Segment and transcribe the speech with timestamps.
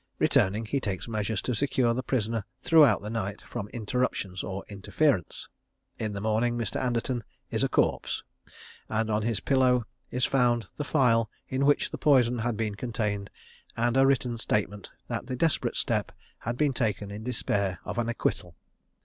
[0.17, 5.47] Returning he takes measures to secure the prisoner throughout the night from interruption or interference.
[5.99, 6.81] In the morning Mr.
[6.81, 8.23] Anderton is a corpse,
[8.89, 13.29] and on his pillow is found the phial in which the poison had been contained,
[13.77, 18.09] and a written statement that the desperate step had been taken in despair of an
[18.09, 18.55] acquittal.